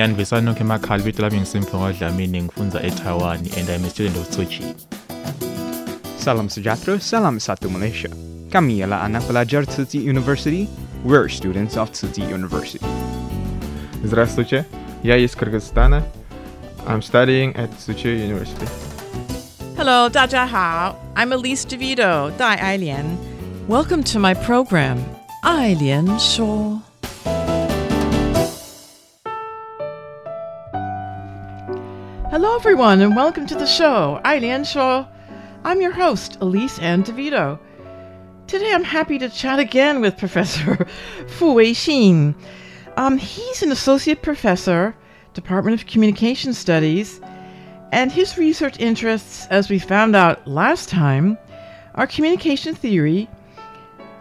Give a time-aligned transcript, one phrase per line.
[0.00, 4.46] Yani Vesanokhe Makhali vito lami ngisimfungo Dlamini ngifunza eTaiwan and I'm a student of Tzu
[4.46, 4.74] Chi.
[6.16, 8.08] Salam Sujatro, Salam Satu Malaysia.
[8.50, 10.68] Kami ialah anak pelajar Tzu Chi University.
[11.04, 12.80] We're students of Tzu Chi University.
[14.02, 14.64] Здравствуйте,
[15.02, 16.02] я из Кыргызстана.
[16.86, 18.64] I'm studying at Tzu Chi University.
[19.76, 20.96] Hello, 大家好.
[21.14, 23.18] I'm Elise DeVito, Dai Ailian.
[23.68, 25.04] Welcome to my program,
[25.44, 26.89] Ailian Shuo.
[32.50, 34.20] Hello, everyone, and welcome to the show.
[34.24, 35.06] I'm Shaw.
[35.62, 37.60] I'm your host, Elise Ann DeVito.
[38.48, 40.84] Today, I'm happy to chat again with Professor
[41.28, 42.34] Fu Weixin.
[42.96, 44.96] Um, he's an associate professor,
[45.32, 47.20] Department of Communication Studies,
[47.92, 51.38] and his research interests, as we found out last time,
[51.94, 53.28] are communication theory,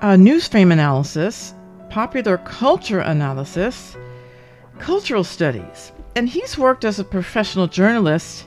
[0.01, 1.55] uh, news frame analysis,
[1.89, 3.97] popular culture analysis,
[4.77, 5.91] cultural studies.
[6.15, 8.45] And he's worked as a professional journalist,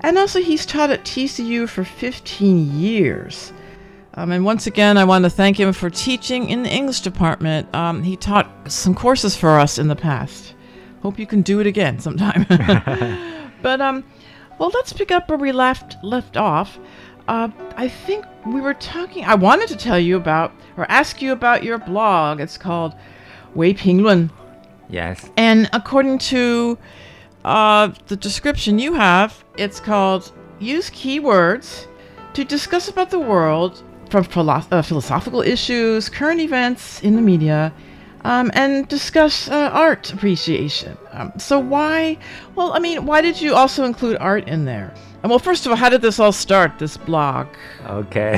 [0.00, 3.52] and also he's taught at TCU for 15 years.
[4.16, 7.74] Um, and once again, I want to thank him for teaching in the English department.
[7.74, 10.54] Um, he taught some courses for us in the past.
[11.02, 12.46] Hope you can do it again sometime.
[13.62, 14.04] but um,
[14.58, 16.78] well, let's pick up where we left left off.
[17.26, 19.24] Uh, I think we were talking.
[19.24, 22.40] I wanted to tell you about or ask you about your blog.
[22.40, 22.94] It's called
[23.54, 24.30] Wei Pinglun.
[24.88, 25.30] Yes.
[25.36, 26.78] And according to
[27.44, 31.86] uh, the description you have, it's called Use Keywords
[32.34, 37.72] to discuss about the world from philo- uh, philosophical issues, current events in the media,
[38.24, 40.96] um, and discuss uh, art appreciation.
[41.12, 42.16] Um, so why?
[42.54, 44.94] Well, I mean, why did you also include art in there?
[45.22, 46.78] And well, first of all, how did this all start?
[46.78, 47.46] This blog?
[47.86, 48.32] Okay.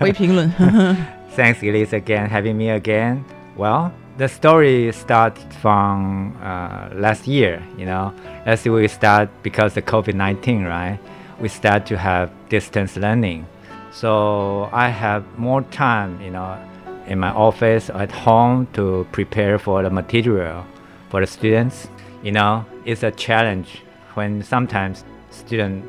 [0.00, 0.50] Wei Pinglun.
[1.30, 3.24] Thanks, Elise, again having me again.
[3.56, 7.62] Well, the story started from uh, last year.
[7.76, 8.14] You know,
[8.46, 10.98] last year we start because of COVID nineteen, right?
[11.40, 13.46] We start to have distance learning.
[13.92, 16.58] So I have more time, you know,
[17.06, 20.64] in my office at home to prepare for the material
[21.08, 21.88] for the students.
[22.22, 23.82] You know, it's a challenge
[24.14, 25.88] when sometimes students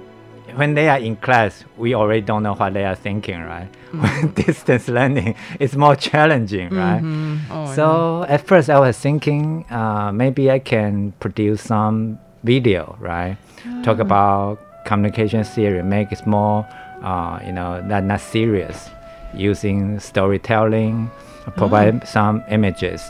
[0.56, 3.68] when they are in class, we already don't know what they are thinking, right?
[3.92, 7.02] When distance learning, it's more challenging, right?
[7.02, 7.52] Mm-hmm.
[7.52, 13.38] Oh, so at first, I was thinking uh, maybe I can produce some video, right?
[13.68, 13.82] Ah.
[13.84, 16.66] Talk about communication theory, make it more,
[17.04, 18.90] uh, you know, not, not serious,
[19.34, 21.10] using storytelling,
[21.58, 23.02] provide some images,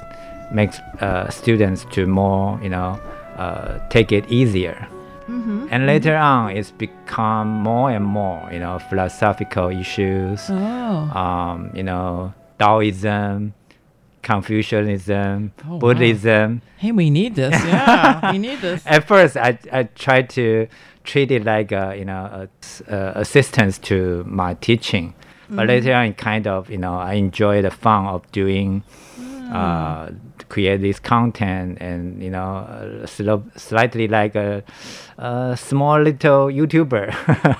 [0.52, 3.00] makes uh, students to more, you know,
[3.38, 4.88] uh, take it easier.
[5.32, 5.68] Mm-hmm.
[5.72, 10.56] And later on, it's become more and more, you know, philosophical issues, Oh.
[11.24, 13.54] um, you know, Taoism,
[14.22, 15.78] Confucianism, Oh, wow.
[15.80, 16.62] Buddhism.
[16.78, 17.54] Hey, we need this.
[17.66, 18.84] Yeah, we need this.
[18.86, 20.68] At first, I, I tried to
[21.04, 22.48] treat it like a, you know,
[22.88, 25.14] a, uh, assistance to my teaching.
[25.50, 25.68] But Mhm.
[25.68, 28.84] later on, kind of, you know, I enjoy the fun of doing,
[29.52, 30.10] uh,
[30.52, 33.06] create this content and, you know, uh,
[33.56, 34.62] slightly like a,
[35.18, 37.06] a small little YouTuber.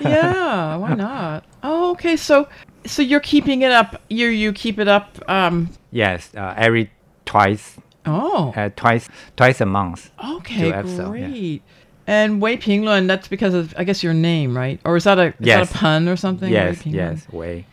[0.02, 1.44] yeah, why not?
[1.62, 2.16] Oh, okay.
[2.16, 2.46] So,
[2.84, 4.00] so you're keeping it up.
[4.10, 5.06] You you keep it up.
[5.28, 5.70] Um.
[5.90, 6.90] Yes, uh, every
[7.24, 7.76] twice.
[8.04, 8.52] Oh.
[8.56, 10.10] Uh, twice twice a month.
[10.36, 11.28] Okay, two episodes, yeah.
[11.28, 11.62] great.
[12.06, 14.80] And Wei Pinglun, that's because of I guess your name, right?
[14.84, 15.70] Or is that a is Yes.
[15.70, 16.50] that a pun or something?
[16.50, 16.94] Wei Yes, Pinglun?
[16.94, 17.64] yes, Wei.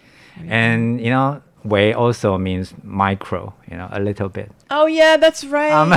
[0.48, 3.55] And you know, Wei also means micro.
[3.71, 4.51] You know, a little bit.
[4.71, 5.73] Oh yeah, that's right.
[5.73, 5.91] Um,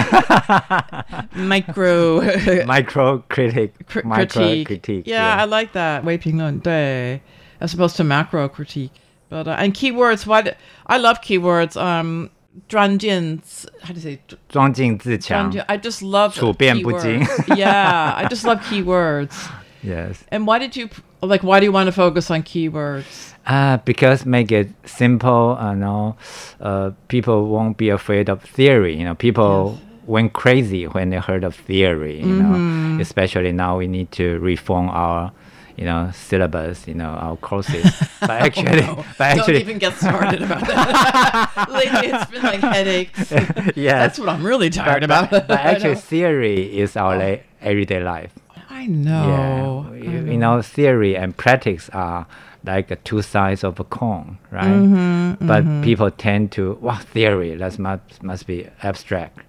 [1.47, 2.21] Micro
[2.65, 3.85] micro critic.
[3.87, 4.67] cri- micro critique.
[4.67, 5.07] critique.
[5.07, 6.03] Yeah, I like that.
[6.03, 7.21] Wei Pinglun, 对,
[7.59, 8.91] as opposed to macro critique.
[9.29, 10.25] But uh, and keywords.
[10.25, 10.41] Why?
[10.41, 10.55] The,
[10.85, 11.75] I love keywords.
[11.75, 12.29] Um,
[12.67, 13.39] 专键
[13.83, 14.19] how do you say
[14.49, 17.21] 装进自强 I just love 处变不惊
[17.55, 19.35] yeah I just love keywords
[19.82, 20.88] yes and why did you
[21.20, 25.72] like why do you want to focus on keywords uh, because make it simple uh,
[25.72, 26.16] you know
[26.60, 30.06] uh, people won't be afraid of theory you know people yes.
[30.06, 32.96] went crazy when they heard of theory you mm-hmm.
[32.96, 35.32] know especially now we need to reform our
[35.76, 37.84] you know syllabus, you know our courses.
[38.20, 39.04] but actually, oh, no.
[39.18, 41.66] but actually, don't even get started about that.
[41.70, 43.30] Lately, it's been like headaches.
[43.76, 45.30] yeah, that's what I'm really tired but, about.
[45.30, 47.40] But, but actually, theory is our oh.
[47.60, 48.32] everyday life.
[48.81, 49.89] I know.
[49.93, 52.27] Yeah, you, you know, theory and practice are
[52.65, 54.65] like two sides of a coin, right?
[54.65, 55.83] Mm-hmm, but mm-hmm.
[55.83, 59.39] people tend to, wow, theory, that must, must be abstract.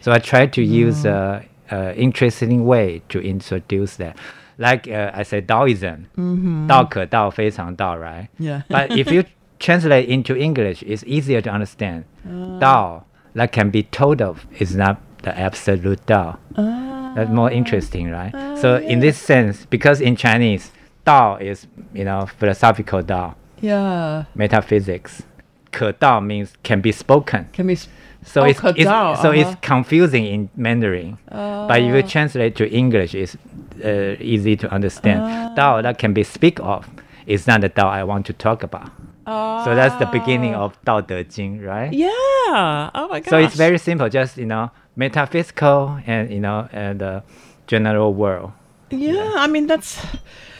[0.00, 0.68] So I try to mm.
[0.68, 4.16] use a, a interesting way to introduce that
[4.58, 6.66] like uh, I said, Taoism, mm-hmm.
[6.66, 8.28] 道可道非常道, right?
[8.38, 8.62] Yeah.
[8.68, 9.24] but if you
[9.58, 12.04] translate into English, it's easier to understand.
[12.26, 12.58] Uh.
[12.58, 16.36] Dao, that can be told of, is not the absolute Dao.
[17.15, 18.31] That's more interesting, right?
[18.59, 20.71] So in this sense, because in Chinese,
[21.05, 23.35] Dao is, you know, philosophical Dao.
[23.61, 24.25] Yeah.
[24.35, 25.23] Metaphysics.
[25.71, 27.49] Ke Dao means can be spoken.
[27.53, 27.75] Can be.
[27.75, 27.91] Sp-
[28.25, 29.21] so oh, it's, it's uh-huh.
[29.21, 31.17] so it's confusing in Mandarin.
[31.29, 33.35] Uh, but if you translate to English, it's
[33.83, 35.21] uh, easy to understand.
[35.21, 36.89] Uh, Dao that can be speak of
[37.25, 38.89] is not the Dao I want to talk about.
[39.25, 41.91] Uh, so that's the beginning of Dao De Jing, right?
[41.91, 42.09] Yeah.
[42.95, 43.29] Oh my god.
[43.29, 47.21] So it's very simple, just you know, metaphysical and you know, and the uh,
[47.67, 48.51] general world.
[48.89, 50.03] Yeah, yeah, I mean that's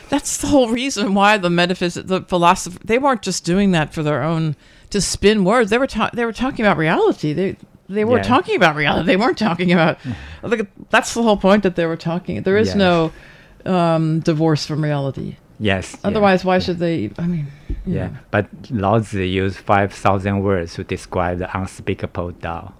[0.09, 4.03] that's the whole reason why the metaphysics, the philosopher, they weren't just doing that for
[4.03, 4.55] their own
[4.89, 5.69] to spin words.
[5.69, 7.33] They were ta- they were talking about reality.
[7.33, 7.57] They
[7.89, 8.23] they were Yeah.
[8.23, 9.05] talking about reality.
[9.07, 9.97] They weren't talking about.
[10.41, 12.41] Look, that's the whole point that they were talking.
[12.43, 12.75] There is Yes.
[12.77, 13.11] no
[13.65, 15.35] um, divorce from reality.
[15.63, 15.93] Yes.
[15.93, 17.09] yeah, Otherwise, why should they?
[17.17, 17.47] I mean,
[17.85, 22.73] Yeah, but Laozi used five thousand words to describe the unspeakable Dao.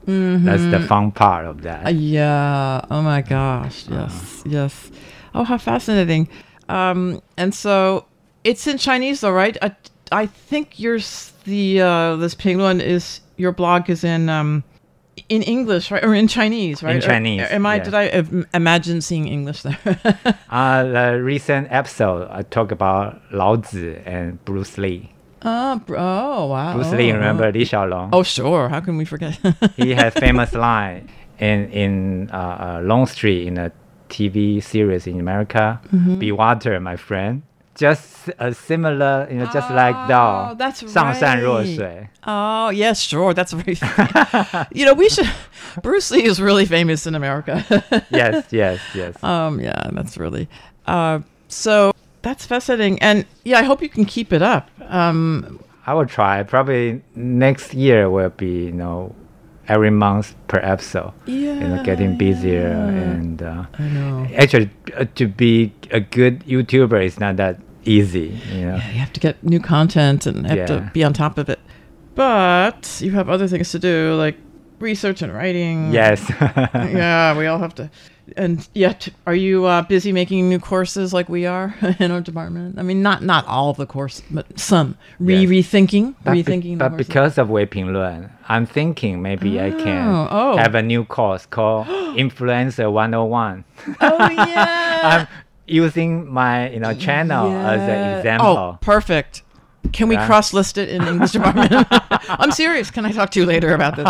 [0.44, 1.86] That's the fun part of that.
[1.88, 2.82] Uh, yeah.
[2.92, 3.88] Oh my gosh.
[3.90, 4.44] Yes.
[4.46, 4.92] Yes.
[5.34, 6.28] Oh, how fascinating.
[6.68, 8.06] Um, and so
[8.44, 9.58] it's in Chinese, though, right?
[9.62, 9.76] I,
[10.12, 14.64] I think yours, the uh, this Pinglun is your blog is in um,
[15.30, 16.96] in English, right, or in Chinese, right?
[16.96, 17.76] In Or- Chinese, am I?
[17.76, 17.84] yeah.
[17.84, 19.78] Did I im- imagine seeing English there?
[20.50, 25.10] Uh, the recent episode I talk about Lao Tzu and Bruce Lee.
[25.42, 26.74] oh, br- oh, wow.
[26.76, 27.16] Bruce oh, Lee, oh.
[27.16, 28.10] remember Li Xiaolong?
[28.14, 28.70] Oh, sure.
[28.70, 29.40] How can we forget?
[29.76, 31.10] he had famous line
[31.40, 33.72] in in uh, uh, Longstreet in a
[34.10, 35.82] TV series in America.
[35.92, 36.20] Mhm.
[36.20, 37.42] Be water, my friend
[37.76, 40.58] just a similar, you know, just oh, like Dao.
[40.58, 40.92] That's right.
[42.26, 43.34] Oh, yes, sure.
[43.34, 43.78] That's very,
[44.72, 45.30] you know, we should,
[45.82, 47.64] Bruce Lee is really famous in America.
[48.10, 49.22] yes, yes, yes.
[49.24, 50.48] Um, yeah, that's really,
[50.86, 53.02] uh, so that's fascinating.
[53.02, 54.70] And yeah, I hope you can keep it up.
[54.82, 56.44] Um, I will try.
[56.44, 59.16] Probably next year will be, you know,
[59.68, 61.14] every month per episode.
[61.26, 63.42] Yeah, You know, getting busier and.
[63.42, 64.28] Uh, I know.
[64.36, 68.40] Actually, uh, to be a good YouTuber is not that easy.
[68.52, 68.76] You know.
[68.76, 71.60] Yeah, you have to get new content and have to be on top of it.
[72.16, 74.38] But you have other things to do, like
[74.84, 75.92] research and writing.
[75.92, 76.22] Yes.
[76.76, 77.90] yeah, we all have to.
[78.38, 82.80] And yet, are you uh, busy making new courses like we are in our department?
[82.80, 85.50] I mean, not not all of the course, but some re Yes.
[85.50, 86.74] rethinking, But, rethinking.
[86.74, 87.08] the but courses.
[87.08, 90.58] because of Wei Pinglun, I'm thinking maybe I can Oh, oh.
[90.58, 93.66] have a new course called Influencer 101.
[94.02, 95.00] oh yeah.
[95.04, 95.28] I'm
[95.68, 98.48] using my you know channel as an example.
[98.48, 99.43] Oh, perfect.
[99.92, 100.26] Can we Yeah.
[100.26, 101.86] cross list it in English department?
[102.30, 102.90] I'm serious.
[102.90, 104.08] Can I talk to you later about this?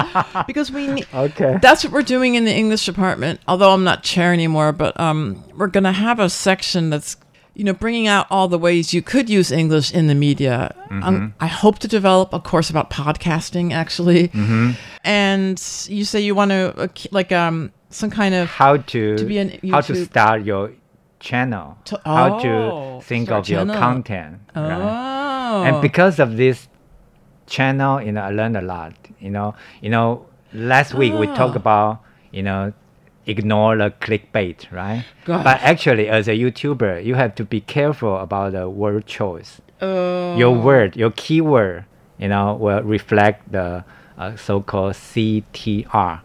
[0.47, 1.07] Because we need.
[1.13, 1.57] Okay.
[1.61, 3.39] That's what we're doing in the English department.
[3.47, 7.17] Although I'm not chair anymore, but um, we're gonna have a section that's,
[7.53, 10.73] you know, bringing out all the ways you could use English in the media.
[10.89, 11.03] Mhm.
[11.03, 14.29] Um, I hope to develop a course about podcasting, actually.
[14.29, 14.75] Mhm.
[15.03, 19.25] And you say you want to uh, like um some kind of how to, to
[19.25, 20.71] be an how to start your
[21.19, 23.75] channel, To- how oh, to think start of your channel.
[23.77, 24.37] content.
[24.55, 24.71] right?
[24.71, 25.12] Oh.
[25.65, 26.67] And because of this
[27.47, 28.93] channel, you know, I learned a lot.
[29.19, 31.63] You know, you know, last week we talked Ah.
[31.63, 31.99] about,
[32.31, 32.73] you know,
[33.25, 35.05] ignore the clickbait, right?
[35.25, 35.43] Gosh.
[35.43, 39.61] But actually, as a YouTuber, you have to be careful about the word choice.
[39.81, 40.35] Oh.
[40.37, 41.85] Your word, your keyword,
[42.17, 43.83] you know, will reflect the
[44.17, 46.21] uh, so-called CTR,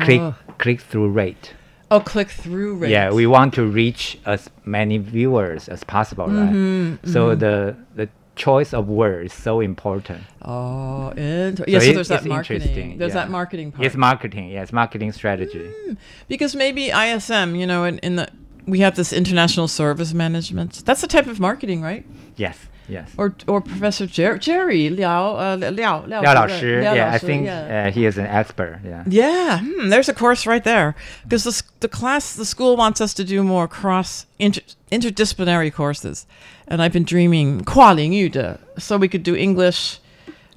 [0.00, 0.34] click Oh.
[0.58, 1.54] click through rate.
[1.90, 2.90] Oh, click through rate.
[2.90, 6.52] Yeah, we want to reach as many viewers as possible, right?
[6.52, 7.38] Mhm, So mhm.
[7.40, 8.08] the the
[8.48, 10.22] choice of words is so important.
[10.42, 11.50] Oh, So yeah.
[11.54, 12.62] So it- there's that marketing.
[12.62, 13.20] interesting, There's yeah.
[13.24, 13.86] that marketing part.
[13.86, 15.66] It's marketing, yes, marketing strategy.
[15.84, 15.94] Hmm,
[16.28, 18.26] because maybe ISM, you know, in, in the
[18.66, 20.82] we have this international service management.
[20.86, 22.04] That's the type of marketing, right?
[22.36, 22.56] Yes,
[22.90, 23.12] Yes.
[23.16, 27.18] Or or Professor Jer- Jerry Liao uh, Liao Liao, Liao Laoshi, Liao yeah, Laoshi, I
[27.18, 27.86] think yeah.
[27.86, 28.80] Uh, he is an expert.
[28.84, 29.04] Yeah.
[29.06, 29.60] Yeah.
[29.60, 33.24] Hmm, there's a course right there because the the class the school wants us to
[33.24, 36.26] do more cross inter, interdisciplinary courses,
[36.66, 40.00] and I've been dreaming Kualingyu so we could do English,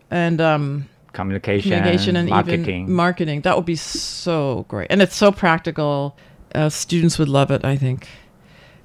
[0.10, 2.84] and um, communication, communication and marketing.
[2.84, 3.42] even marketing.
[3.42, 6.18] That would be so great, and it's so practical.
[6.56, 8.08] Uh, students would love it, I think.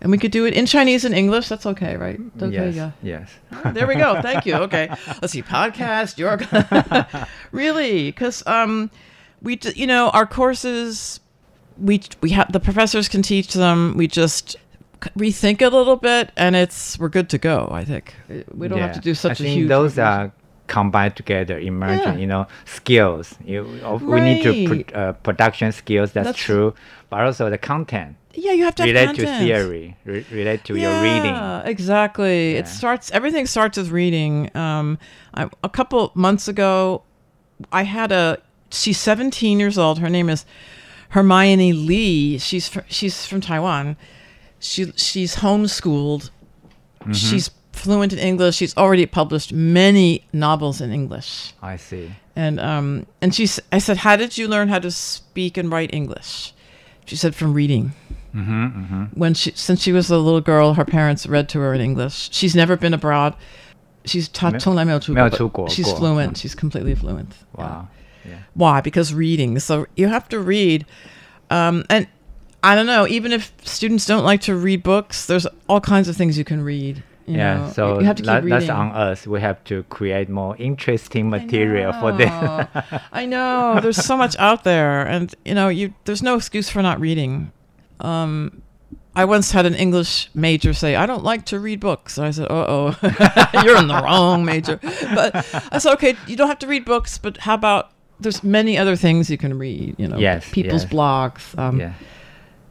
[0.01, 1.49] And we could do it in Chinese and English.
[1.49, 2.21] That's okay, right?
[2.41, 2.75] Okay, yes.
[2.75, 2.91] yeah.
[3.03, 3.31] Yes.
[3.65, 4.21] Ah, there we go.
[4.23, 4.55] Thank you.
[4.55, 4.89] Okay.
[5.21, 5.43] Let's see.
[5.43, 6.19] Podcast.
[6.19, 6.39] Your
[7.53, 8.91] really, because um,
[9.43, 11.19] we you know our courses,
[11.77, 13.97] we we have the professors can teach them.
[13.97, 14.57] We just
[15.17, 17.69] rethink a little bit, and it's we're good to go.
[17.73, 18.15] I think
[18.55, 19.69] we don't have to do such I a huge.
[19.69, 20.33] those are
[20.69, 22.23] combined together, emerging, Yeah.
[22.23, 23.35] you know, skills.
[23.45, 24.69] You, of- We need to Right.
[24.87, 26.13] put uh, production skills.
[26.13, 26.75] That's, That's- true,
[27.11, 28.17] but also the content.
[28.35, 31.35] Yeah, you have to have relate to theory, re- relate to your reading.
[31.35, 32.55] Yeah, exactly.
[32.55, 33.11] It starts.
[33.11, 34.55] Everything starts with reading.
[34.57, 34.99] Um,
[35.35, 37.03] I, a couple months ago,
[37.73, 38.39] I had a.
[38.71, 39.99] She's 17 years old.
[39.99, 40.45] Her name is
[41.09, 42.39] Hermione Lee.
[42.39, 43.97] She's fr- she's from Taiwan.
[44.61, 46.31] She she's homeschooled.
[47.05, 47.15] Mhm.
[47.15, 48.57] She's fluent in English.
[48.57, 51.55] She's already published many novels in English.
[51.63, 52.11] I see.
[52.37, 55.95] And um, and she, I said, how did you learn how to speak and write
[55.95, 56.53] English?
[57.07, 57.93] She said from reading.
[58.35, 59.05] Mm-hmm, mm-hmm.
[59.19, 62.29] When she, since she was a little girl, her parents read to her in English.
[62.33, 63.35] She's never been abroad.
[64.05, 64.51] She's ta-
[65.69, 66.37] She's fluent.
[66.37, 67.35] She's completely fluent.
[67.57, 67.89] Wow.
[68.55, 68.81] Why?
[68.81, 69.59] Because reading.
[69.59, 70.85] So you have to read,
[71.51, 72.07] um, and
[72.63, 73.07] I don't know.
[73.07, 76.63] Even if students don't like to read books, there's all kinds of things you can
[76.63, 77.03] read.
[77.37, 77.73] Yeah, know.
[77.73, 79.27] so you have to keep that, that's on us.
[79.27, 82.69] We have to create more interesting material for them.
[83.13, 83.79] I know.
[83.81, 87.53] There's so much out there, and you know, you there's no excuse for not reading.
[88.01, 88.63] Um,
[89.15, 92.47] I once had an English major say, "I don't like to read books." I said,
[92.51, 92.97] "Uh oh,
[93.65, 94.79] you're in the wrong major."
[95.15, 95.35] But
[95.73, 98.95] I said, "Okay, you don't have to read books, but how about there's many other
[98.97, 99.97] things you can read?
[99.99, 100.93] You know, Yes, people's yes.
[100.93, 101.59] blogs.
[101.59, 101.95] Um, yeah.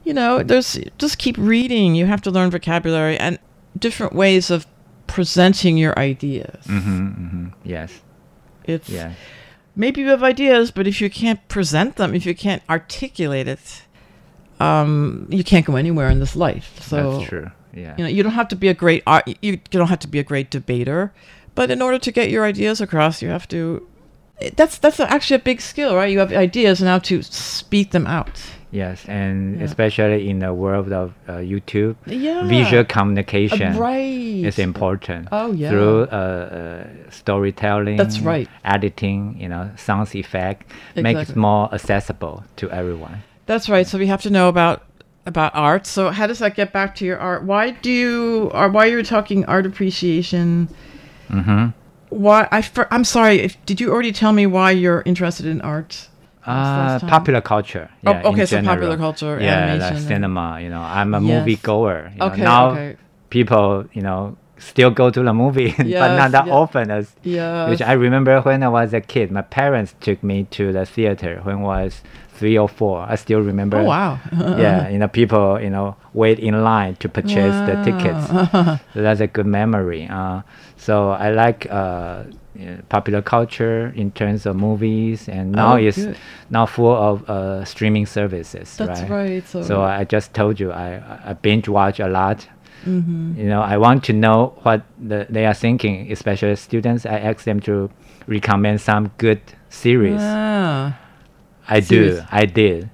[0.06, 1.96] you know, there's just keep reading.
[1.96, 3.40] You have to learn vocabulary and
[3.78, 4.66] different ways of
[5.08, 6.66] presenting your ideas.
[6.66, 7.48] Mm-hmm, mm-hmm.
[7.64, 8.02] Yes.
[8.66, 9.14] It's Yeah.
[9.76, 13.84] maybe you have ideas, but if you can't present them, if you can't articulate it,
[14.60, 16.80] um, you can't go anywhere in this life.
[16.82, 17.52] So That's true.
[17.74, 17.96] Yeah.
[17.98, 19.28] You know, you don't have to be a great art.
[19.28, 21.14] You, you don't have to be a great debater,
[21.56, 23.88] but in order to get your ideas across, you have to.
[24.56, 26.12] That's that's actually a big skill, right?
[26.12, 28.40] You have ideas and how to speak them out.
[28.72, 29.64] Yes, and Yeah.
[29.66, 32.44] especially in the world of uh, YouTube, Yeah.
[32.48, 34.44] visual communication Uh, right.
[34.46, 35.30] is important.
[35.32, 35.70] Oh, yeah.
[35.70, 38.50] Through uh, uh, storytelling, That's right.
[38.66, 43.24] Editing, you know, sound effect, make it more accessible to everyone.
[43.46, 43.88] That's right.
[43.88, 44.82] So we have to know about
[45.26, 45.86] about art.
[45.86, 47.44] So how does that get back to your art?
[47.44, 50.70] Why do you or why you're talking art appreciation?
[51.30, 51.68] Mm-hmm.
[52.10, 53.40] Why I I'm sorry.
[53.40, 56.08] If, did you already tell me why you're interested in art?
[56.48, 57.90] Uh, popular culture.
[58.06, 58.76] Oh, okay, in so general.
[58.76, 60.60] popular culture, Yeah, animation like and- cinema.
[60.62, 61.28] You know, I'm a Yes.
[61.46, 62.12] movie goer.
[62.14, 62.96] You know, Okay, now okay.
[63.30, 66.54] people, you know, still go to the movie, but not that yeah.
[66.54, 67.16] often as.
[67.70, 71.42] Which I remember when I was a kid, my parents took me to the theater
[71.44, 72.02] when I was
[72.34, 73.02] three or four.
[73.10, 73.78] I still remember.
[73.80, 74.20] Oh, wow.
[74.32, 78.28] yeah, you know, people, you know, wait in line to purchase the tickets.
[78.94, 80.08] So that's a good memory.
[80.10, 80.42] Uh,
[80.78, 82.24] so I like uh,
[82.90, 86.18] popular culture in terms of movies, and now Oh, it's good.
[86.50, 88.76] now full of uh, streaming services.
[88.78, 89.10] That's right.
[89.10, 92.48] right, so- So I just told you I I binge watch a lot.
[92.86, 93.36] Mhm.
[93.38, 97.06] You know, I want to know what the, they are thinking, especially students.
[97.06, 97.90] I ask them to
[98.28, 100.22] recommend some good series.
[100.22, 100.94] Ah.
[101.68, 102.18] I Series.
[102.20, 102.24] do.
[102.32, 102.90] I did.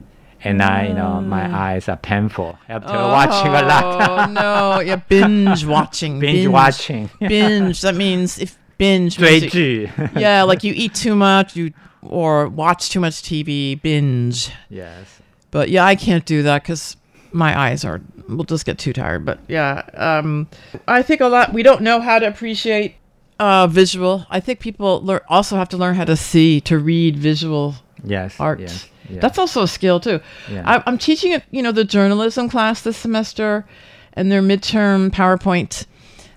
[0.45, 1.65] And I, you know, my Ah.
[1.67, 3.85] eyes are painful after watching a lot.
[4.09, 4.79] Oh no!
[4.81, 6.19] Yeah, binge watching.
[6.25, 7.09] Binge watching.
[7.19, 7.79] binge.
[7.81, 9.17] That means if binge.
[9.17, 11.71] 追 means you- 剧 yeah, like you eat too much, you
[12.01, 13.75] or watch too much TV.
[13.81, 14.49] Binge.
[14.69, 15.21] Yes.
[15.51, 16.97] But yeah, I can't do that because
[17.31, 19.25] my eyes are We'll just get too tired.
[19.25, 20.47] But yeah, um,
[20.87, 21.51] I think a lot.
[21.53, 22.95] We don't know how to appreciate
[23.37, 24.25] uh, visual.
[24.29, 28.39] I think people lear- also have to learn how to see to read visual Yes,
[28.39, 28.61] art.
[28.61, 29.19] yes, yeah.
[29.19, 30.21] That's also a skill too.
[30.49, 30.63] Yeah.
[30.65, 33.65] I, I'm teaching you know the journalism class this semester,
[34.13, 35.85] and their midterm PowerPoint.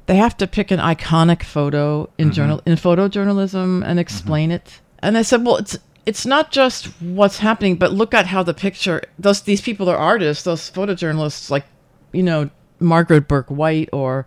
[0.07, 2.35] They have to pick an iconic photo in Mhm.
[2.35, 4.81] journal in photojournalism and explain it.
[5.01, 8.55] And I said, well, it's it's not just what's happening, but look at how the
[8.55, 9.03] picture.
[9.19, 10.45] Those these people are artists.
[10.45, 11.65] Those photojournalists, like
[12.13, 14.27] you know Margaret Bourke-White or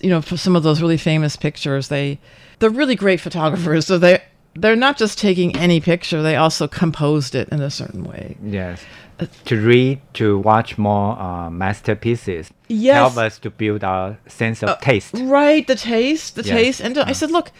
[0.00, 2.18] you know for some of those really famous pictures, they
[2.58, 3.86] they're really great photographers.
[3.86, 4.22] So they
[4.54, 8.36] they're not just taking any picture; they also composed it in a certain way.
[8.44, 8.82] Yes,
[9.18, 12.50] uh, to read, to watch more uh, masterpieces.
[12.68, 12.94] Yes.
[12.94, 15.14] help us to build our sense of Uh, taste.
[15.14, 16.56] Right, the taste, the Yes.
[16.56, 16.80] taste.
[16.80, 17.50] And I said, look,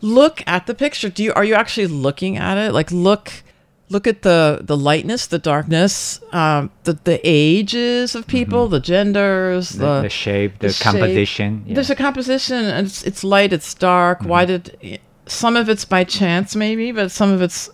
[0.00, 1.08] look at the picture.
[1.08, 2.72] Do you are you actually looking at it?
[2.72, 3.30] Like look
[3.88, 9.70] look at the the lightness, the darkness, um, the the ages of people, the genders,
[9.70, 9.80] Mm-hmm.
[9.80, 10.82] The- the, the shape, the shape.
[10.92, 11.74] composition, yeah.
[11.74, 14.18] There's a composition, and it's it's light, it's dark.
[14.22, 14.62] Why Mm-hmm.
[14.82, 17.70] did some of it's by chance maybe, but some of it's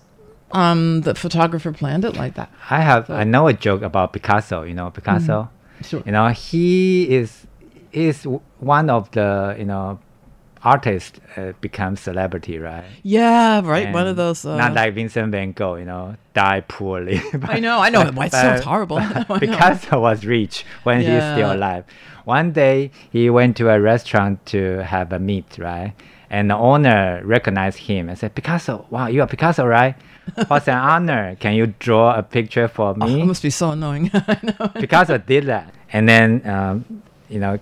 [0.52, 2.50] um the photographer planned it like that.
[2.70, 4.62] I have I know a joke about Picasso.
[4.62, 5.50] You know Picasso.
[5.82, 6.02] Sure.
[6.04, 7.46] You know he is
[7.92, 8.26] is
[8.58, 9.98] one of the you know
[10.64, 12.84] artists uh, become celebrity, right?
[13.02, 13.92] Yeah, right.
[13.92, 14.44] one of those.
[14.44, 17.20] Uh, not like Vincent Van Gogh, you know, die poorly.
[17.42, 18.02] I know, I know.
[18.02, 18.98] It sounds horrible.
[19.40, 21.84] Picasso was rich when he's still alive.
[22.24, 25.94] One day he went to a restaurant to have a meat, right?
[26.32, 29.94] And the owner recognized him and said, Picasso, wow, you are Picasso, right?
[30.48, 31.36] What's an honor?
[31.38, 33.20] Can you draw a picture for me?
[33.20, 34.08] Oh, it must be so annoying.
[34.80, 37.58] Picasso did that, and then um, you know,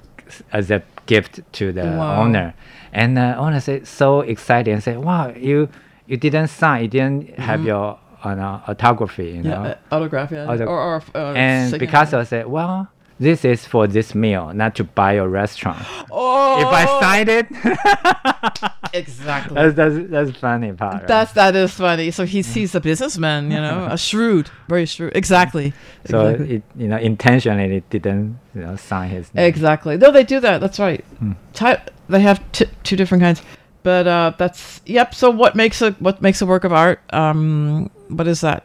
[0.53, 2.23] as a gift to the Wow.
[2.23, 2.55] owner,
[2.93, 5.69] and the owner said so excited and said, "Wow, you
[6.07, 7.67] you didn't sign, you didn't have Mhm.
[7.73, 10.47] your uh, autography, you Yeah, know." uh, autograph, yeah.
[10.47, 11.75] Auto- Or- or, uh, and.
[11.79, 12.87] Picasso said, "Well."
[13.21, 15.85] This is for this meal, not to buy a restaurant.
[16.11, 17.47] Oh, If I signed it,
[18.95, 19.55] exactly.
[19.55, 20.95] that's, that's that's funny part.
[20.95, 21.07] right?
[21.07, 22.11] That's that is funny.
[22.13, 25.15] So he's he's a businessman, you know, a shrewd, very shrewd.
[25.15, 25.75] Exactly.
[26.07, 26.57] so exactly.
[26.57, 29.45] it you know intentionally it didn't you know sign his name.
[29.47, 29.99] Exactly.
[29.99, 30.61] No, they do that.
[30.63, 31.05] That's right.
[31.19, 31.33] Hmm.
[31.53, 33.43] Ty- they have t- two different kinds,
[33.83, 35.15] but uh, that's yep.
[35.15, 37.01] So what makes a what makes a work of art?
[37.13, 38.65] Um, what is that?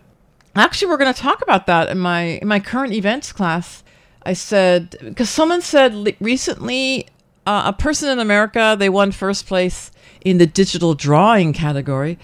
[0.56, 3.84] Actually, we're going to talk about that in my in my current events class.
[4.26, 7.08] I said because someone said recently
[7.46, 9.92] uh, a person in America they won first place
[10.24, 12.18] in the digital drawing category,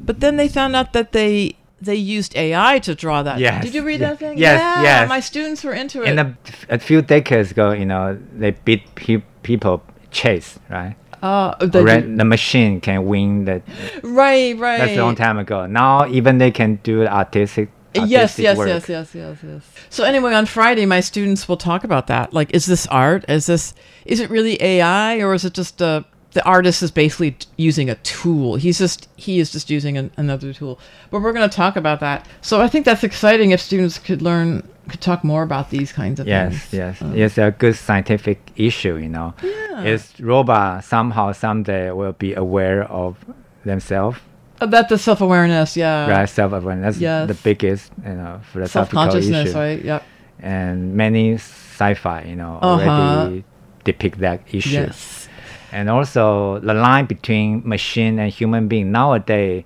[0.00, 3.38] but then they found out that they they used AI to draw that.
[3.38, 4.38] Yes, Did you read yes, that thing?
[4.38, 5.08] yes, yeah, yes.
[5.08, 6.08] My students were into it.
[6.08, 6.36] in a,
[6.68, 10.96] a few decades ago, you know, they beat pe- people chase, right?
[11.22, 13.62] Uh, Alre- the machine can win that.
[14.02, 14.78] Right, right.
[14.78, 15.66] That's a long time ago.
[15.66, 17.70] Now even they can do artistic.
[17.94, 18.68] Yes, yes, work.
[18.68, 19.62] yes, yes, yes, yes.
[19.90, 22.32] So anyway, on Friday, my students will talk about that.
[22.32, 23.24] Like, is this art?
[23.28, 23.74] Is this
[24.04, 27.94] is it really AI, or is it just uh, the artist is basically using a
[27.96, 28.56] tool?
[28.56, 30.78] He's just he is just using an, another tool.
[31.10, 32.26] But we're going to talk about that.
[32.42, 36.18] So I think that's exciting if students could learn could talk more about these kinds
[36.20, 36.72] of Yes, things.
[36.72, 38.96] yes, Um, it's a good scientific issue.
[38.96, 39.82] You know, Yeah.
[39.84, 43.16] is robot somehow someday will be aware of
[43.64, 44.18] themselves,
[44.60, 46.08] About the self awareness, yeah.
[46.10, 46.28] right?
[46.28, 47.28] Self-awareness, Yes.
[47.28, 49.58] the biggest, you know, philosophical Self-consciousness, issue.
[49.58, 49.84] right?
[49.84, 50.02] Yep.
[50.40, 52.90] And many sci-fi, you know, Uh-huh.
[52.90, 53.44] already
[53.84, 54.70] depict that issue.
[54.86, 55.28] Yes.
[55.70, 59.64] And also the line between machine and human being nowadays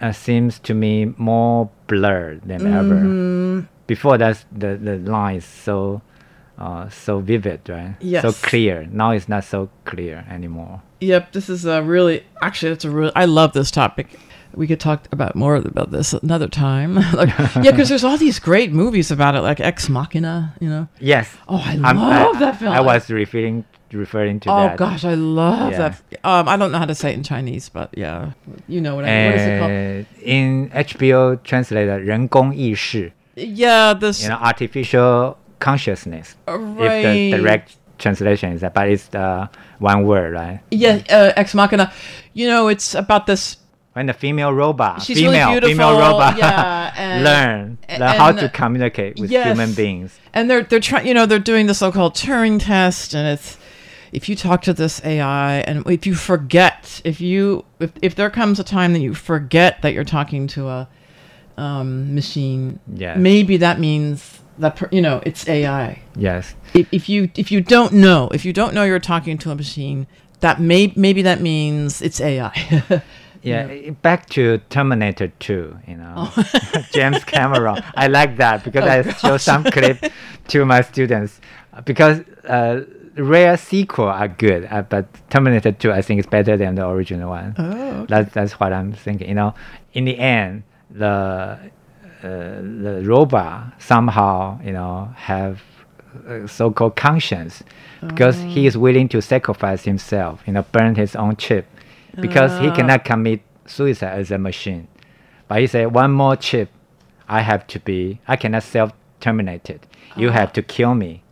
[0.00, 2.94] uh, seems to me more blurred than ever.
[3.00, 3.66] Mhm.
[3.86, 6.02] Before that, the, the line is so
[6.58, 7.94] uh, so vivid, right?
[8.20, 8.86] So clear.
[8.92, 10.82] Now it's not so clear anymore.
[11.02, 14.18] Yep, this is a really actually that's a really I love this topic.
[14.54, 16.94] We could talk about more about this another time.
[17.14, 20.54] like, yeah, because there's all these great movies about it, like Ex Machina.
[20.60, 20.88] You know.
[21.00, 21.34] Yes.
[21.48, 22.72] Oh, I uh, love I, that film.
[22.72, 24.78] I was referring referring to oh, that.
[24.78, 25.78] gosh, I love yeah.
[25.78, 26.02] that.
[26.24, 28.32] Um, I don't know how to say it in Chinese, but yeah,
[28.68, 29.16] you know what I mean.
[29.16, 29.72] Uh, what is it called?
[29.72, 33.12] Uh, in HBO translated, 人工意识.
[33.34, 36.36] Yeah, this you know artificial consciousness.
[36.46, 37.04] Right.
[37.04, 40.60] If the direct translation is that, but it's the one word, right?
[40.70, 41.92] Yeah, uh, Ex Machina.
[42.34, 43.56] You know, it's about this.
[43.94, 48.28] When the female robot, She's really female, female robot, yeah, and- learn, and- learn how
[48.30, 49.46] and- to communicate with Yes.
[49.46, 50.18] human beings.
[50.32, 53.58] and they're they're trying you know they're doing the so-called turing test and it's
[54.12, 58.30] if you talk to this ai and if you forget if you if, if there
[58.30, 60.88] comes a time that you forget that you're talking to a
[61.58, 63.18] um, machine Yes.
[63.18, 66.54] maybe that means that per, you know it's ai Yes.
[66.74, 69.54] if, if you if you don't know if you don't know you're talking to a
[69.54, 70.06] machine
[70.40, 72.52] that may maybe that means it's ai
[73.44, 76.30] Yeah, i- back to Terminator 2, you know,
[76.92, 77.82] James Cameron.
[77.96, 79.98] I like that because Oh, I show some clip
[80.46, 81.40] to my students
[81.84, 82.82] because uh,
[83.16, 87.30] rare sequel are good, uh, but Terminator 2 I think is better than the original
[87.30, 87.56] one.
[87.58, 87.64] Oh,
[88.02, 88.06] okay.
[88.08, 89.28] That's that's what I'm thinking.
[89.28, 89.54] You know,
[89.92, 91.58] in the end, the
[92.22, 95.60] the robot somehow you know have
[96.28, 97.62] uh, so-called conscience
[98.06, 101.64] because he is willing to sacrifice himself, you know, burn his own chip
[102.20, 102.74] because he Ah.
[102.76, 104.88] cannot commit suicide as a machine.
[105.48, 106.68] But he said, one more chip,
[107.28, 109.86] I have to be, I cannot self-terminate it.
[110.16, 111.22] You have to kill me.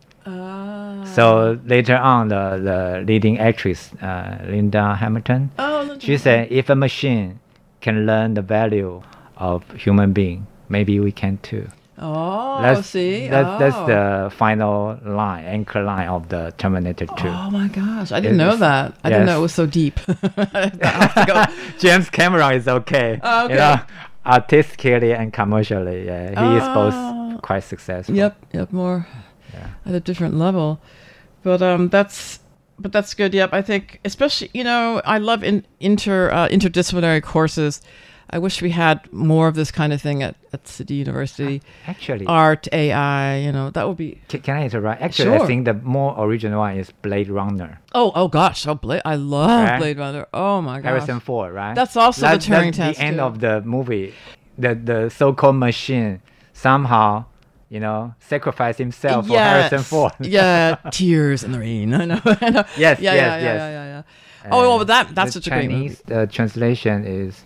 [1.05, 6.77] So later on, the, the leading actress, uh, Linda Hamilton, Oh, she said, if a
[6.77, 7.41] machine
[7.81, 9.03] can learn the value
[9.37, 11.69] of human being, maybe we can too.
[12.03, 13.59] Oh, that's, see, that's, oh.
[13.59, 17.13] that's the final line, anchor line of the Terminator 2.
[17.29, 18.95] Oh my gosh, I didn't know that.
[19.05, 19.17] I yes.
[19.17, 20.01] didn't know it was so deep.
[21.79, 23.21] James Cameron is okay.
[23.31, 23.53] Oh, okay.
[23.53, 23.81] You know,
[24.25, 26.57] artistically and commercially, yeah, he oh.
[26.57, 28.15] is both quite successful.
[28.15, 29.07] Yep, yep, more
[29.53, 29.69] yeah.
[29.85, 30.81] at a different level.
[31.43, 32.41] But um, that's
[32.79, 33.35] but that's good.
[33.35, 37.83] Yep, I think especially you know I love in, inter uh, interdisciplinary courses.
[38.33, 41.63] I wish we had more of this kind of thing at, at Tzu Chi University.
[41.87, 44.21] Actually, art, AI, you know, that would be.
[44.29, 45.03] Can, can I interrupt?
[45.03, 45.43] Actually, sure.
[45.43, 47.81] I think the more original one is Blade Runner.
[47.93, 49.03] Oh, oh gosh, oh Blade!
[49.05, 49.79] I love right?
[49.79, 50.27] Blade Runner.
[50.33, 50.85] Oh my gosh.
[50.85, 51.75] Harrison Ford, right?
[51.75, 52.99] That's also that's, the Turing that's test.
[52.99, 53.23] The end too.
[53.23, 54.15] of the movie,
[54.57, 57.25] the the so-called machine somehow
[57.71, 59.33] you know, sacrifice himself yes.
[59.33, 60.13] for Harrison Ford.
[60.21, 61.95] yeah, tears in the rain.
[61.95, 62.21] I know.
[62.25, 62.65] I know.
[62.77, 63.43] Yes, yeah, yes, yeah, yes.
[63.43, 64.03] Yeah, yeah,
[64.45, 64.51] yeah.
[64.51, 66.03] oh, well, that that's such Chinese, a great movie.
[66.07, 67.45] The uh, translation is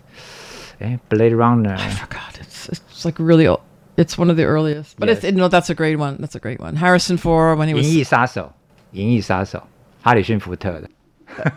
[0.80, 1.76] eh, Blade Runner.
[1.78, 2.38] I forgot.
[2.40, 3.46] It's it's like really.
[3.46, 3.60] Old.
[3.96, 5.18] It's one of the earliest, but yes.
[5.18, 6.16] it's you know that's a great one.
[6.20, 6.76] That's a great one.
[6.76, 7.86] Harrison Ford when he was.
[7.86, 8.52] 银翼杀手，
[8.92, 9.62] 银翼杀手，
[10.02, 10.88] 哈里逊福特的。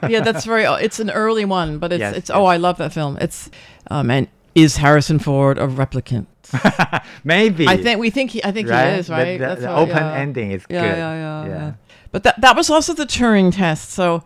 [0.09, 0.65] yeah, that's very.
[0.65, 2.29] It's an early one, but it's Yes, it's.
[2.29, 2.37] yes.
[2.37, 3.17] Oh, I love that film.
[3.21, 3.49] It's
[3.89, 6.25] um and is Harrison Ford a replicant?
[7.23, 7.67] Maybe.
[7.67, 8.43] I think we think he.
[8.43, 8.93] I think right?
[8.93, 9.37] he is right.
[9.37, 10.13] The, the, That's the what- open yeah.
[10.15, 10.97] ending is yeah, good.
[10.97, 11.71] Yeah, yeah, yeah,
[12.11, 13.91] But that that was also the Turing test.
[13.91, 14.23] So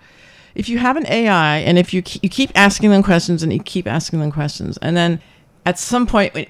[0.56, 3.52] if you have an AI and if you ke- you keep asking them questions and
[3.54, 5.20] you keep asking them questions, and then
[5.66, 6.46] at some point when,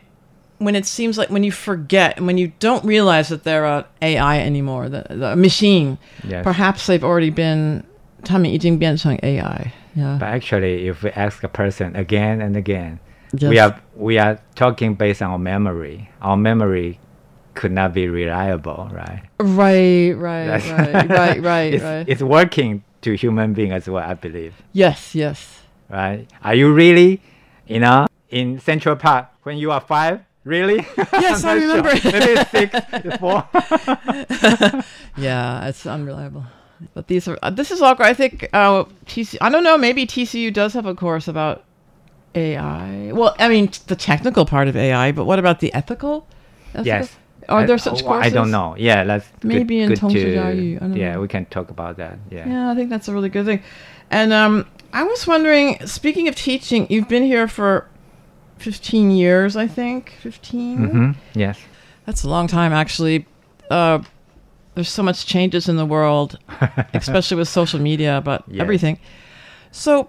[0.60, 3.86] when it seems like when you forget and when you don't realize that they're a
[4.02, 6.44] AI anymore, the, the machine, Yes.
[6.44, 7.84] perhaps they've already been.
[8.24, 9.72] 他们已经变成 AI.
[9.96, 10.18] Yeah.
[10.20, 12.98] But actually, if we ask a person again and again,
[13.34, 13.50] Yes.
[13.50, 16.10] we are we are talking based on our memory.
[16.22, 16.98] Our memory
[17.54, 19.22] could not be reliable, right?
[19.40, 22.06] Right, right, That's- right, right, right, it's, right.
[22.10, 24.55] It's working to human being as well, I believe.
[24.73, 25.61] Yes, yes.
[25.89, 26.27] Right?
[26.43, 27.21] Are you really,
[27.67, 30.21] you know, in Central Park when you are five?
[30.45, 30.85] Really?
[31.13, 31.95] Yes, I remember.
[31.97, 32.13] sure.
[32.13, 33.47] Maybe it's six, four.
[35.17, 36.45] yeah, it's unreliable.
[36.95, 38.09] But these are uh, this is all great.
[38.09, 39.37] I think uh, TC.
[39.41, 39.79] I don't know.
[39.79, 41.63] Maybe TCU does have a course about
[42.35, 43.13] AI.
[43.13, 46.27] Well, I mean t- the technical part of AI, but what about the ethical?
[46.75, 46.87] ethical?
[46.87, 47.17] yes.
[47.49, 48.33] Are I- there such oh, courses?
[48.33, 48.75] I don't know.
[48.79, 51.21] Yeah, that's good- Maybe in good to- Tongjiayu, Yeah, know.
[51.21, 52.19] we can talk about that.
[52.31, 52.49] Yeah.
[52.49, 53.63] Yeah, I think that's a really good thing.
[54.11, 57.89] And um, I was wondering, speaking of teaching, you've been here for
[58.59, 60.11] 15 years, I think.
[60.21, 60.77] 15?
[60.89, 61.59] hmm Yes.
[62.07, 63.27] That's a long time, actually.
[63.71, 64.01] Uh,
[64.75, 66.39] there's so much changes in the world,
[66.95, 68.61] especially with social media, but Yes.
[68.63, 68.99] everything.
[69.71, 70.09] So,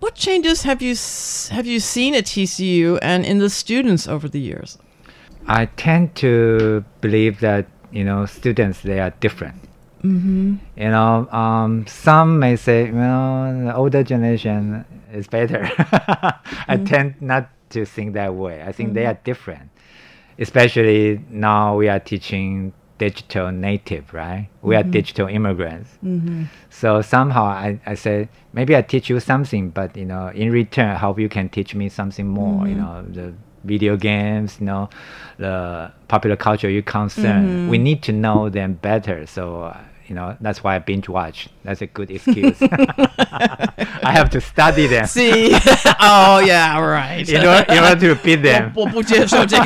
[0.00, 4.28] what changes have you s- have you seen at TCU and in the students over
[4.28, 4.78] the years?
[5.46, 9.56] I tend to believe that you know students they are different.
[10.02, 10.54] Mm-hmm.
[10.76, 15.64] You know, um, some may say, well, the older generation is better.
[16.68, 16.86] I Mm.
[16.88, 18.62] tend not to think that way.
[18.62, 19.10] I think they Mhm.
[19.10, 19.68] are different.
[20.38, 24.48] Especially now we are teaching digital native, right?
[24.62, 24.90] We are Mhm.
[24.90, 25.98] digital immigrants.
[26.04, 26.46] Mhm.
[26.70, 30.88] So somehow I, I say, maybe I teach you something, but you know, in return,
[30.88, 32.78] I hope you can teach me something more, you Mhm.
[32.78, 34.89] know, the video games, you know,
[35.37, 37.67] the popular culture you concern.
[37.69, 37.81] We Mhm.
[37.81, 39.25] need to know them better.
[39.25, 41.49] So, uh, you know, that's why I binge watch.
[41.63, 42.57] That's a good excuse.
[42.61, 45.07] I have to study them.
[45.07, 45.51] See?
[45.99, 47.27] oh yeah, right.
[47.27, 48.71] in, order, in order to beat them.
[48.75, 49.63] 我不接受这个。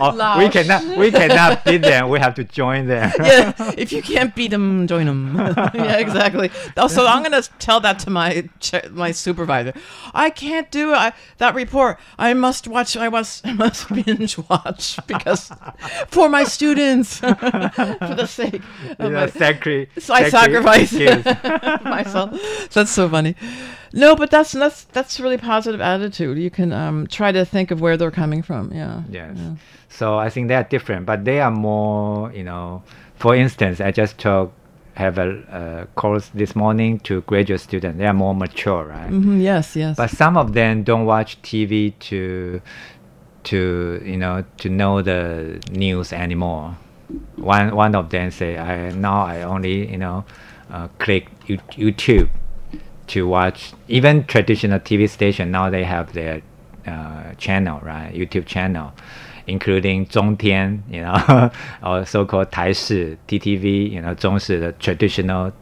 [0.00, 2.08] Or we cannot we cannot beat them.
[2.08, 3.12] We have to join them.
[3.18, 5.36] yeah, if you can't beat them, join them.
[5.74, 6.50] yeah, exactly.
[6.76, 8.48] Also, I'm gonna tell that to my
[8.90, 9.72] my supervisor.
[10.14, 11.98] I can't do I, that report.
[12.18, 12.96] I must watch.
[12.96, 15.50] I must I must binge watch because
[16.08, 18.62] for my students, for the sake
[18.98, 20.92] of know, my sacri- So I sacrifice
[21.84, 22.68] myself.
[22.70, 23.36] That's so funny.
[23.92, 26.38] No, but that's that's that's really positive attitude.
[26.38, 28.72] You can um, try to think of where they're coming from.
[28.72, 29.02] Yeah.
[29.10, 29.36] Yes.
[29.36, 29.54] Yeah.
[29.88, 32.82] So I think they are different, but they are more, you know.
[33.16, 34.52] For instance, I just took
[34.94, 37.98] have a, a course this morning to graduate students.
[37.98, 39.10] They are more mature, right?
[39.10, 39.76] Mhm, yes.
[39.76, 39.96] Yes.
[39.96, 42.60] But some of them don't watch TV to
[43.44, 46.76] to you know to know the news anymore.
[47.36, 50.24] One one of them say, I now I only you know
[50.70, 52.30] uh, click YouTube
[53.08, 56.42] to watch even traditional TV station now they have their
[56.86, 58.12] uh, channel right?
[58.14, 58.92] YouTube channel
[59.46, 61.50] including Zhongtian you know
[61.82, 65.52] or so-called Taishi TTV you know Zhongshi the traditional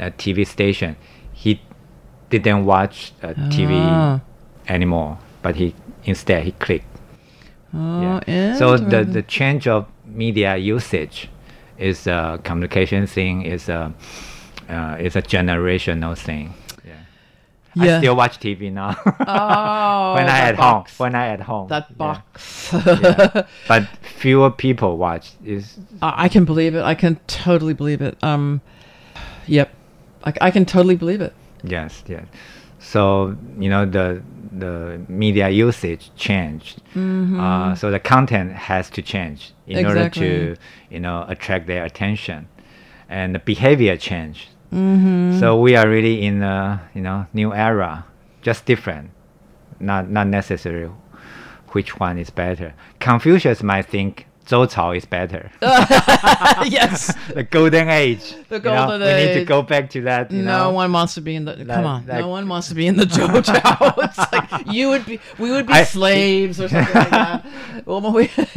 [0.00, 0.96] uh, TV station.
[1.32, 1.60] He
[2.30, 4.20] didn't watch uh, TV ah.
[4.68, 6.86] anymore but he instead he clicked.
[7.76, 8.56] Oh, yeah.
[8.56, 11.28] so the, the change of media usage
[11.76, 13.92] is a communication thing is a
[14.68, 16.54] uh, is a generational thing.
[17.74, 17.96] Yeah.
[17.96, 18.96] I still watch TV now.
[19.06, 20.96] oh, when I at box.
[20.96, 21.04] home.
[21.04, 21.68] When I at home.
[21.68, 22.72] That box.
[22.72, 22.98] Yeah.
[23.34, 23.46] yeah.
[23.68, 25.32] But fewer people watch.
[25.44, 26.82] Is I can believe it.
[26.82, 28.16] I can totally believe it.
[28.22, 28.60] Um,
[29.46, 29.70] yep,
[30.24, 31.34] I, I can totally believe it.
[31.62, 32.26] Yes, yes.
[32.78, 36.80] So you know the the media usage changed.
[36.94, 37.40] Mm-hmm.
[37.40, 40.28] Uh, so the content has to change in exactly.
[40.28, 40.60] order to
[40.90, 42.48] you know attract their attention,
[43.08, 44.48] and the behavior change.
[44.74, 45.38] Mm-hmm.
[45.38, 48.04] So we are really in a you know new era,
[48.42, 49.10] just different,
[49.78, 50.90] not not necessarily
[51.68, 52.74] which one is better.
[52.98, 55.50] Confucius might think Zhou Chao is better.
[55.62, 57.14] yes.
[57.34, 58.34] the golden age.
[58.48, 59.28] The golden you know, age.
[59.28, 60.30] We need to go back to that.
[60.30, 60.70] no know?
[60.72, 61.56] one wants to be in the.
[61.56, 62.06] Like, come on.
[62.06, 63.94] like, no one wants to be in the Zhou Chao.
[63.98, 65.18] it's like you would be.
[65.38, 67.46] We would be I, slaves or something like that.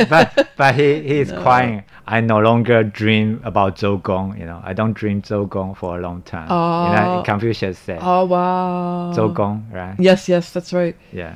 [0.10, 1.42] But but he he is no.
[1.42, 1.84] crying.
[2.06, 4.38] I no longer dream about Zhou Gong.
[4.38, 6.48] You know, I don't dream Zhou Gong for a long time.
[6.50, 6.88] Oh.
[6.88, 7.24] You know, oh.
[7.24, 8.00] Confucius said.
[8.02, 9.14] Oh wow.
[9.16, 9.96] Zhou Gong, right?
[10.00, 10.96] Yes, yes, that's right.
[11.14, 11.36] Yeah.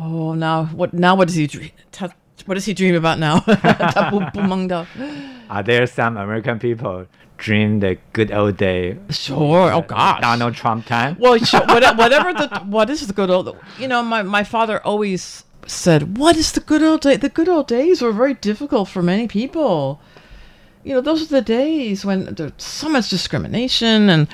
[0.00, 0.92] Oh, now what?
[0.92, 1.70] Now what does he dream?
[2.46, 3.44] What does he dream about now?
[5.50, 7.06] Are there some American people
[7.38, 8.98] dream the good old day?
[9.10, 9.72] Sure.
[9.72, 10.20] Oh gosh.
[10.20, 11.16] Donald Trump time.
[11.18, 11.60] Well, sure.
[11.66, 13.56] whatever the what is the good old?
[13.78, 17.16] You know, my my father always said, "What is the good old day?
[17.16, 20.00] The good old days were very difficult for many people.
[20.84, 24.26] You know, those are the days when there's so much discrimination, and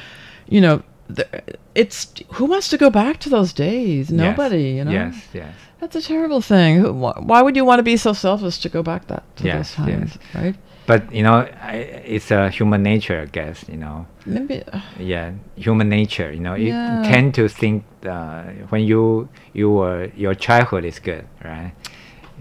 [0.49, 1.27] you know, the,
[1.75, 4.11] it's who wants to go back to those days?
[4.11, 4.63] Nobody.
[4.63, 4.77] Yes.
[4.77, 4.91] You know.
[4.91, 5.29] Yes.
[5.35, 5.55] Yes.
[5.81, 6.99] That's a terrible thing.
[7.01, 9.87] Why would you want to be so selfish to go back that to yes, those
[9.87, 10.35] times, yes.
[10.35, 10.57] right?
[10.87, 13.65] But you know, I, it's a human nature, I guess.
[13.69, 14.07] You know.
[14.27, 14.63] Maybe.
[14.65, 16.33] Uh, yeah, human nature.
[16.33, 17.03] You know, yeah.
[17.03, 21.73] you tend to think uh, when you you were your childhood is good, right?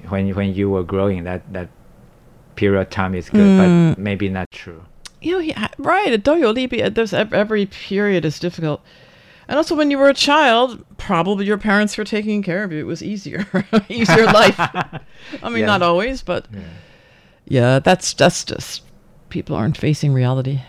[0.10, 1.70] When when you were growing, that that
[2.56, 3.96] period of time is good, mm.
[3.96, 4.84] but maybe not true.
[5.22, 6.24] You know, yeah, right.
[6.24, 8.82] There's every period is difficult.
[9.48, 12.80] And also, when you were a child, probably your parents were taking care of you.
[12.80, 13.46] It was easier,
[13.90, 14.56] easier life.
[14.60, 15.00] I
[15.44, 15.66] mean, Yeah.
[15.68, 16.60] not always, but Yeah.
[17.46, 18.84] yeah, that's that's just
[19.30, 20.62] people aren't facing reality.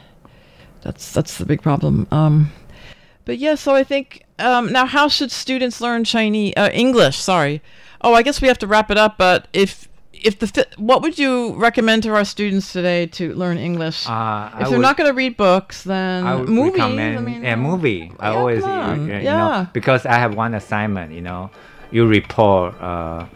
[0.83, 2.07] That's that's the big problem.
[2.13, 2.53] Um,
[3.25, 7.17] but yeah, so I think um, now, how should students learn Chinese uh, English?
[7.19, 7.61] Sorry.
[8.01, 9.19] Oh, I guess we have to wrap it up.
[9.19, 9.88] But if
[10.25, 14.07] if the what would you recommend to our students today to learn English?
[14.07, 16.81] Uh, I if they're would- not going to read books, then I would movies.
[16.83, 18.13] recommend I mean, a movie.
[18.21, 19.37] I yeah, always, you, you Yeah.
[19.39, 21.13] know, because I have one assignment.
[21.13, 21.51] You know,
[21.91, 23.27] you report uh,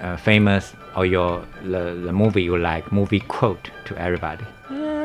[0.00, 4.44] uh, famous or your the, the movie you like, movie quote to everybody.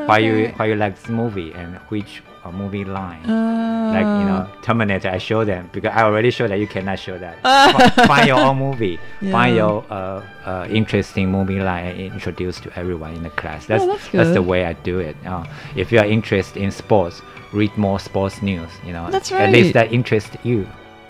[0.08, 3.24] Why you why you like this movie and which uh, movie line?
[3.28, 5.08] Uh, like you know, Terminator.
[5.08, 7.42] I show them because I already showed that you cannot show that.
[7.42, 8.98] Fi- Find your own movie.
[9.30, 13.66] Find your uh, uh, interesting movie line and introduce to everyone in the class.
[13.66, 15.16] That's that's the way I do it.
[15.26, 15.44] Uh,
[15.76, 17.20] if you are interested in sports,
[17.52, 18.70] read more sports news.
[18.86, 19.42] You know, That's right.
[19.42, 20.66] At least that interests you.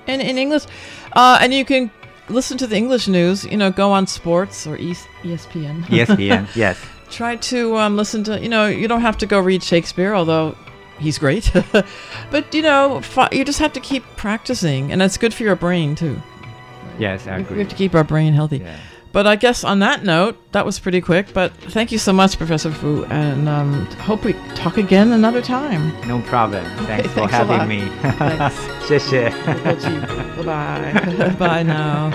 [0.06, 0.64] in in English,
[1.12, 1.90] uh, and you can
[2.28, 3.44] listen to the English news.
[3.44, 5.84] You know, go on sports or E- ESPN.
[5.86, 6.48] ESPN.
[6.56, 6.78] yes.
[7.10, 8.40] Try to um, listen to.
[8.40, 10.54] You know, you don't have to go read Shakespeare, although
[11.00, 11.50] he's great.
[12.30, 15.94] but you know, you just have to keep practicing, and that's good for your brain
[15.94, 16.20] too.
[16.98, 17.56] Yes, I We- agree.
[17.56, 18.58] We have to keep our brain healthy.
[18.58, 18.76] Yeah.
[19.12, 21.32] But I guess on that note, that was pretty quick.
[21.34, 25.90] But thank you so much, Professor Fu, and um, hope we talk again another time.
[26.06, 26.64] No problem.
[26.86, 27.88] Thanks for thanks having me.
[28.02, 28.54] Thanks.
[28.86, 29.30] 谢谢。
[30.36, 31.34] Bye bye.
[31.40, 32.12] bye now.